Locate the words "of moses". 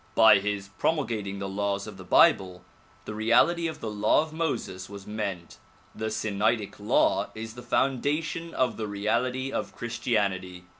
4.23-4.89